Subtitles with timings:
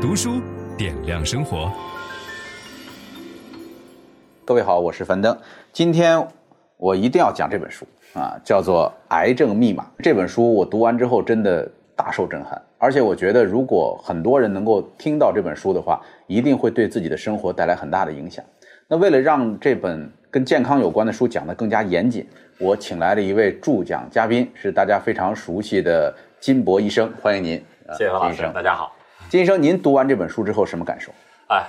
[0.00, 0.40] 读书
[0.78, 1.70] 点亮生活。
[4.46, 5.36] 各位好，我是樊登。
[5.74, 6.26] 今天
[6.78, 9.84] 我一定要讲这本书啊，叫做《癌症密码》。
[10.02, 12.60] 这本书我读完之后，真的大受震撼。
[12.78, 18.42] 而且我觉得，如果很多人能够听到这本书的话，一定会对自己的生活带来很大的影响。
[18.88, 22.26] 那为了让这本跟健康有关的书讲得更加严谨，
[22.58, 27.62] 我请来了一位助讲嘉宾，是大家非常熟悉的金博医生，欢迎您。
[27.98, 28.96] 谢谢何老师，大家好。
[29.30, 31.12] 金医生，您读完这本书之后什么感受？
[31.46, 31.64] 哎，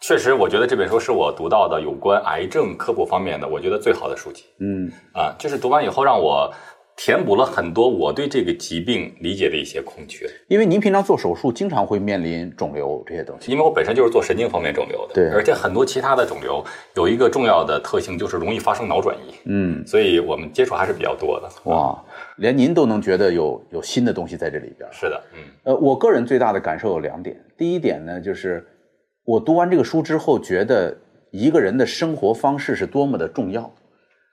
[0.00, 4.46] 确实，我觉得这本书是我读到的有关癌症科普方面的，我觉得最好的书籍。
[4.58, 6.52] 嗯，啊，就是读完以后让我
[6.96, 10.28] 填补了很多我对这个疾病理解的一些空缺。
[10.48, 13.52] 因为您平常做手术经常会面临肿瘤这些东西。
[13.52, 16.64] 因为我本身就是做神经方面肿瘤的，对，而且很多其他的肿瘤
[16.96, 19.27] 有一个重要的特性，就是容易发生脑转移。
[19.44, 21.48] 嗯，所以我们接触还是比较多的。
[21.70, 22.02] 哇，
[22.36, 24.88] 连您都能觉得有有新的东西在这里边。
[24.92, 27.36] 是的，嗯，呃，我个人最大的感受有两点。
[27.56, 28.66] 第一点呢，就是
[29.24, 30.96] 我读完这个书之后，觉得
[31.30, 33.62] 一个人的生活方式是多么的重要。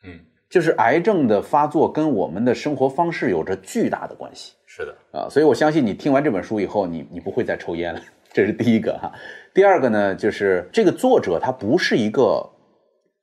[0.04, 0.20] 嗯。
[0.48, 4.54] 就是癌症的发作跟我们的生活方式有着巨大的关系。
[4.68, 8.00] 是的啊，所以我相信你听完这本书以后，你你不会再抽烟了，
[8.32, 9.12] 这是第一个哈。
[9.54, 12.48] 第二个呢，就是这个作者他不是一个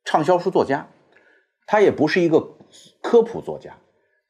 [0.05, 0.87] 畅销书作家，
[1.67, 2.41] 他也不是一个
[3.01, 3.71] 科普作家，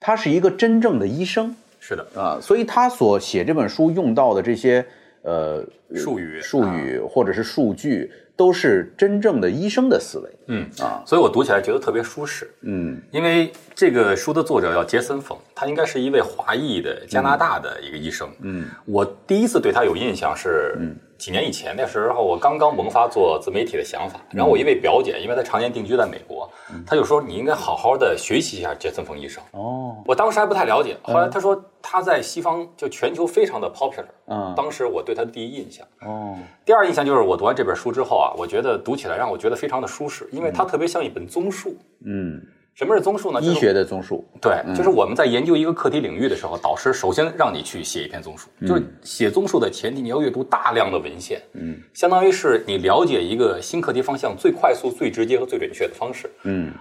[0.01, 1.55] 他是一个真正的医生。
[1.81, 4.85] 是的啊，所以他所写这本书用到的这些
[5.23, 8.11] 呃术语、术语或者是数据。
[8.35, 20.97] 都是真正的医生的思维，嗯啊，所以我读起来觉得特别舒适，嗯，因为这个书的作者叫杰森·冯，他应该是一位华裔的加拿大的一个医生，嗯，我第一次对他有印象是，嗯。
[21.23, 26.51] 几年以前，那时候我刚刚萌发做自媒体的想法，然后我一位表姐，因为她常年定居在美国，
[26.85, 29.41] 她就说你应该好好的学习一下杰森·冯医生。
[29.53, 34.05] 哦，我当时还不太了解，后来她说他在西方就全球非常的 popular。
[34.27, 35.87] 嗯，当时我对他的第一印象。
[36.01, 41.77] 哦，第二印象就是我读完这本书之后啊，我觉得读起来让我觉得非常的舒适，因为它特别像一本综述。
[42.05, 42.43] 嗯。
[42.75, 43.41] 什么是综述呢？
[43.41, 56.73] 医学的综述，对，就是我们在研究一个课题领域的时候，导师首先让你去写一篇综述，就是写综述的前提，你要阅读大量的文献，嗯，相当于是你了解一个新课题方向最快速、最直接和最准确的方式，嗯，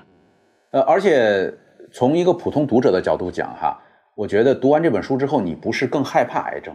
[0.72, 1.54] 呃，而且
[1.92, 3.78] 从一个普通读者的角度讲，哈，
[4.16, 6.74] 我觉得读完这本书之后，你不是更害怕癌症，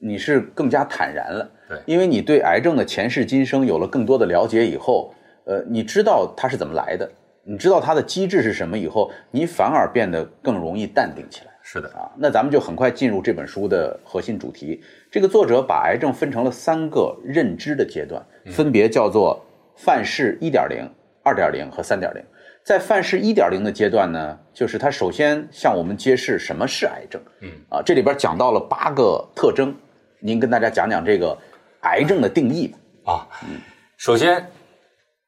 [0.00, 7.08] 你是更加坦然了，对，因为你对癌症的前世今生有了更多的了解以后，呃，你知道它是怎么来的。
[7.48, 11.52] 你知道它的机制是什么以后，你反而变得更容易淡定起来。
[11.62, 14.82] 是的啊，那咱们就很快进入这本书的核心主题。
[15.10, 19.44] 这个作者把癌症分成了三个认知的阶段，分别叫做
[19.76, 20.88] 范式一点零、
[21.22, 22.22] 二点零和三点零。
[22.64, 27.20] 在范式一点零的阶段呢，就是他首先向我们揭示什么是癌症。
[27.40, 29.72] 嗯啊，这里边讲到了八个特征，
[30.18, 31.36] 您跟大家讲讲这个
[31.82, 32.78] 癌症的定义吧。
[33.12, 33.60] 啊，嗯，
[33.96, 34.44] 首先。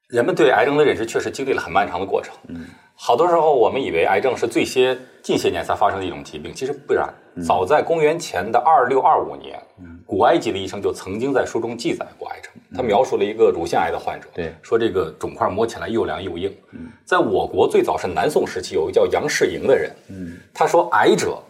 [0.09, 2.33] 人们对癌症的认知确实经历了很漫长的过程。
[2.47, 2.65] 嗯，
[2.95, 7.13] 好多时候我们以为癌症是最些近些年才发生的一种疾病，其实不然。
[7.45, 9.61] 早在公元前的二六二五年，
[10.05, 12.51] 古埃及的医生就曾经在书中记载过癌症。
[12.75, 16.53] 他描述了一个乳腺癌的患者，对，说这个肿块摸起来又凉又硬。
[16.71, 21.41] 嗯，在我国最早是南宋时期，有一个叫杨士莹的人，嗯，他说癌者，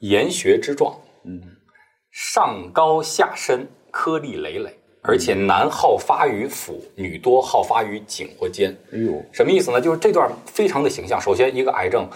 [0.00, 1.40] 岩穴之状，嗯，
[2.10, 4.74] 上高下深，颗粒累累。
[5.06, 8.74] 而且男好发于腹，女多好发于颈或肩。
[8.90, 9.78] 哎呦，什么意思呢？
[9.78, 11.20] 就是这段非常的形象。
[11.20, 12.08] 首先，一个癌症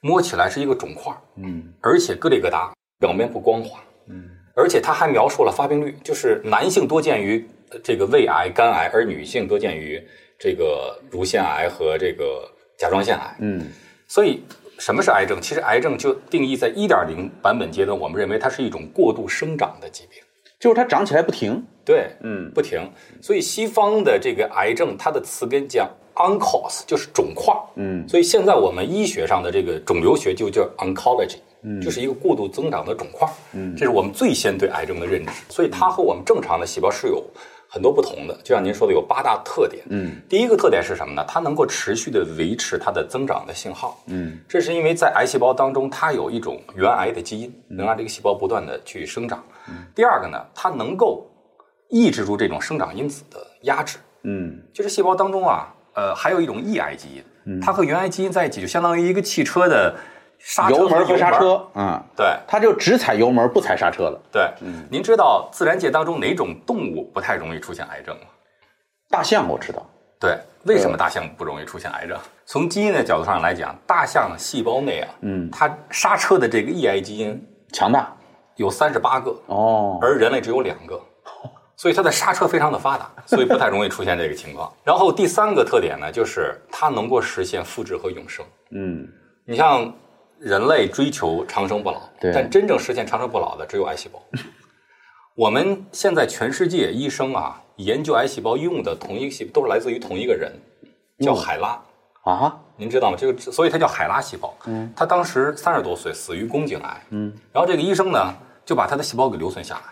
[0.00, 3.78] 摸起来是一个肿块，嗯，而且疙里疙瘩，表面不光滑，
[4.08, 7.48] 嗯，而且他还描述了发病率，就是男性多见于
[7.84, 10.04] 这个胃癌、肝癌，而女性多见于
[10.36, 13.36] 这个乳腺癌和这个甲状腺癌。
[13.38, 13.70] 嗯，
[14.08, 14.42] 所以
[14.80, 15.40] 什么是癌症？
[15.40, 20.20] 其实癌症就定义在一点零版本阶段，我们认为它是一种过度生长的疾病。
[20.64, 22.80] 就是它长起来不停，对，嗯，不停。
[23.20, 28.08] 所以西方的这个癌症，它的词根叫 oncosis，就是肿块，嗯。
[28.08, 35.32] 所以现在我们医学上的这个肿瘤学就叫 oncology，嗯，就是一个过度增长的肿块，嗯，这是我们最先对癌症的认知。
[35.50, 37.22] 所以它和我们正常的细胞是有
[37.68, 40.12] 很多不同的，就像您说的，有八大特点，嗯。
[40.30, 41.22] 第一个特点是什么呢？
[41.28, 44.38] 它能够持续的维持它的增长的信号，嗯。
[44.48, 49.44] 这是因为在癌细胞当中，它有一种原癌的基因，能让这个细胞不断的去生长。
[49.94, 51.26] 第二个呢，它能够
[51.88, 53.98] 抑制住这种生长因子的压制。
[54.22, 57.08] 嗯，就是细胞当中啊，呃，还有一种抑癌基
[57.44, 59.94] 因，它和原癌基因在一起，就相当于一个汽车的
[60.38, 61.66] 刹车油门和刹车。
[61.74, 64.20] 嗯，对，它就只踩油门不踩刹车了。
[64.32, 68.22] 对，嗯，您知道自然界当中哪种动物不太容易出现癌症吗？
[69.10, 69.84] 大象我知道。
[70.18, 72.18] 对，为什么大象不容易出现癌症？
[72.46, 78.10] 从基因的角度上来讲，大象细胞内啊，嗯，它刹车的这个抑癌基因强大。
[78.56, 81.00] 有三十八个哦，而人类只有两个，
[81.76, 84.72] 所以它的刹车非常的发达，所以不太容易出现这个情况。
[84.84, 88.44] 然后第三个特点呢，就是它能够实现复制和永生。
[88.70, 89.08] 嗯，
[89.44, 89.92] 你像
[90.38, 94.22] 人类追求长生不老，但真正实现长生不老的只有癌细胞。
[95.36, 100.52] 我们现在全世界医生啊，研究癌细胞用的同一个细胞都是来自于同一个人，
[101.18, 101.80] 叫海拉。
[102.24, 103.16] 啊，您知道吗？
[103.18, 104.54] 这个所以它叫海拉细胞。
[104.66, 107.02] 嗯，他当时三十多岁，死于宫颈癌。
[107.10, 108.34] 嗯，然后这个医生呢，
[108.64, 109.82] 就把他的细胞给留存下来，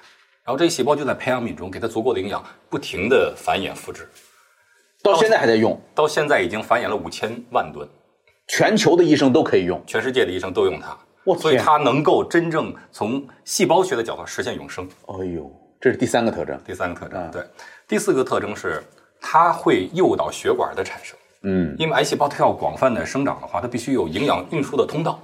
[0.45, 4.09] 然后这些细胞就在培养皿中给他足够的营养，不停的繁衍复制，
[5.03, 7.87] 到现在还在用，到现在已经繁衍了五千万吨，
[8.49, 10.97] 全球的医生都可以用，全世界的医生都用它。
[11.25, 14.89] 我所以它能够真正从细胞学的角度实现永生。
[15.07, 15.49] 哎呦，
[15.79, 16.59] 这是第三个特征。
[16.65, 17.45] 第三个特征，对，
[17.87, 18.83] 第四个特征是
[19.21, 21.15] 它会诱导血管的产生。
[21.43, 25.21] 嗯，因为癌细胞它要广泛的生长的话，它必须有营养运输的通道。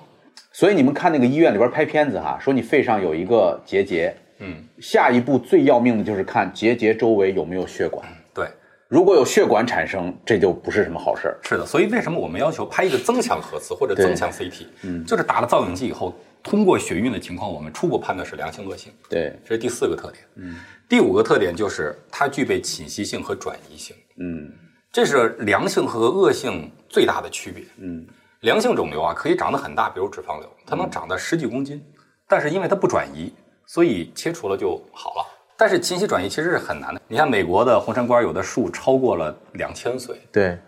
[0.52, 8.04] 所以你们看那个医院里边拍片子哈，说你肺上有一个结节，嗯，下一步最要命的就是看结节周围有没有血管。
[8.34, 8.48] 对，
[8.88, 11.38] 如果有血管产生，这就不是什么好事儿。
[11.42, 14.66] 是的，所以为什么我们要求拍一个增强核磁或者增强 CT？
[14.82, 16.12] 嗯，就是打了造影剂以后，
[16.42, 18.90] 通过血运的情况，我们初步判断是良性恶性。
[19.08, 20.24] 对，这是第四个特点。
[20.36, 20.56] 嗯，
[20.88, 23.94] 第五个特点就是它具备侵袭性和转移性。
[24.16, 24.50] 嗯。
[24.90, 27.64] 这是良性和恶性最大的区别。
[27.76, 28.06] 嗯，
[28.40, 31.84] 良性肿瘤啊，可以长得很大，比如脂肪瘤，它能长到十几公斤，
[32.26, 33.32] 但是因为它不转移，
[33.66, 35.26] 所以切除了就好了。
[35.58, 37.00] 但是侵袭转移其实是很难的。
[37.06, 40.16] 你看美国的红杉关有的树超过了两千岁。
[40.32, 40.58] 对，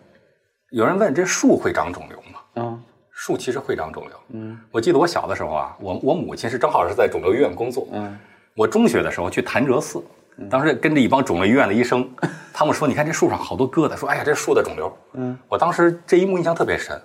[0.71, 2.41] 有人问这树会长肿瘤吗？
[2.57, 4.21] 嗯，树其实会长肿瘤。
[4.31, 7.89] 嗯，我记得我小的时候啊，我我母亲是正好是在肿瘤医院工作。
[7.93, 8.19] 嗯，
[8.55, 10.03] 我中学的时候去潭柘寺。
[10.49, 12.09] 当时跟着一帮肿瘤医院的医生，
[12.53, 16.99] 他们说：“你看这树上好多疙瘩。”说：“哎呀，这是树的肿瘤。”嗯，我当时这一幕印象特别深。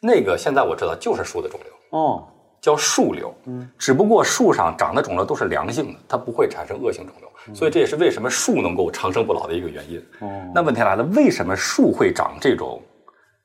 [0.00, 2.26] 那个现在我知道就是树的肿瘤哦，
[2.60, 3.32] 叫树瘤。
[3.44, 7.54] 嗯，只不过树上长的肿瘤都是良性的，它不会产生恶性肿瘤。
[7.54, 9.98] 所以这也是为什么树能够长生不老的一个原因。
[10.20, 12.82] 哦，那问题来了，为什么树会长这种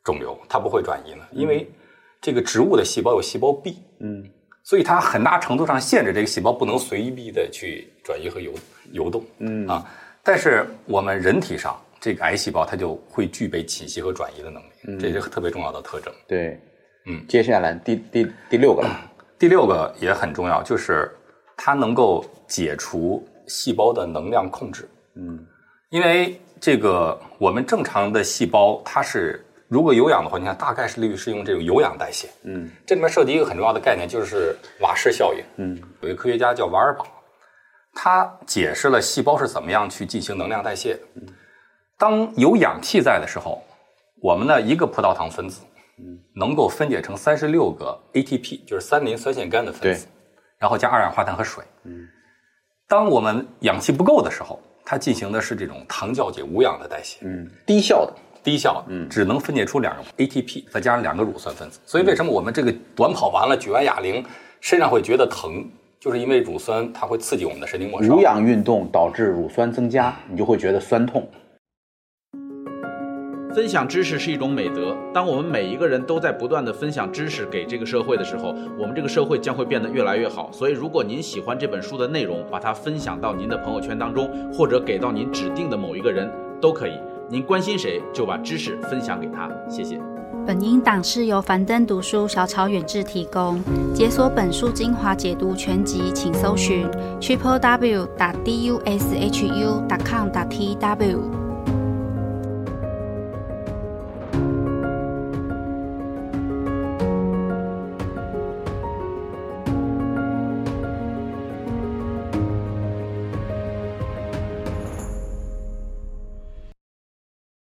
[0.04, 1.24] 肿瘤，它不会转移呢？
[1.32, 1.72] 因为
[2.22, 3.78] 这个植物的细胞有细胞壁。
[4.00, 4.24] 嗯。
[4.68, 8.52] 所以它很大程度上限制这个细胞不能随意的去转移和游
[8.92, 9.90] 游动，嗯啊，
[10.22, 16.14] 但是我们人体上这个癌细胞它就会具备侵袭和转移的能力，嗯、这是特别重要的特征。
[16.28, 16.60] 对，
[17.06, 19.10] 嗯，接下来第第第六个了，
[19.40, 21.10] 第六个也很重要，就是
[21.56, 24.86] 它能够解除细胞的能量控制，
[25.16, 25.48] 嗯，
[25.92, 29.42] 因为这个我们正常的细胞它是。
[29.68, 32.30] 如果有氧的话，你看大概是率是用这种有氧代谢。
[32.44, 35.44] 嗯，这里面涉及一个很重要的概念，就是瓦氏效应。
[35.58, 37.06] 嗯，有一个科学家叫瓦尔堡，
[37.94, 40.98] 他解释了细胞是怎么样去进行能量代谢
[41.98, 43.62] 当有氧气在的时候，
[44.22, 45.62] 我们的一个葡萄糖分子，
[46.00, 50.08] 嗯，能够分解成三十六个 ATP，就是三磷酸腺苷的分子，
[50.60, 51.64] 然后加二氧化碳和水。
[51.84, 52.08] 嗯，
[52.88, 57.18] 当我们氧气不够的时候，它进行的是这种糖酵解无氧的代谢。
[57.24, 58.14] 嗯，低效的。
[58.48, 61.82] 低效，嗯，只能分解出两个 ATP，再加上两个乳酸分子。
[61.86, 64.24] 所以为什么我们这个短跑完了举完哑铃，
[64.62, 68.16] 身上会觉得疼，就是因为乳酸它会刺激我们的神经末梢。
[68.16, 71.28] 无氧运动导致乳酸增加，你就会觉得酸痛。
[73.54, 74.96] 分享知识是一种美德。
[75.14, 80.50] 当我们每一个人都在不断的分享知识给这个社会的时候，我们这个社会将会变得越来越好。
[80.54, 86.32] 所以，如果您喜欢这本书的内容，把它分享到您的朋友圈当中，或者给到您指定的某一个人，
[86.62, 86.94] 都可以。
[87.30, 89.50] 您关心谁，就把知识分享给他。
[89.70, 90.00] 谢谢。
[90.46, 93.62] 本音档是由樊登读书小草远志提供。
[93.94, 96.88] 解锁本书精华解读全集，请搜寻
[97.20, 101.47] triple w 打 d u s h u 打 com 打 t w。